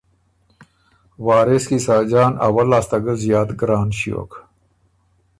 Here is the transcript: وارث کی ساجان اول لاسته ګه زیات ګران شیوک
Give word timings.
وارث 1.25 1.63
کی 1.69 1.77
ساجان 1.87 2.31
اول 2.47 2.67
لاسته 2.71 2.97
ګه 3.05 3.13
زیات 3.23 3.49
ګران 3.59 3.89
شیوک 3.99 4.31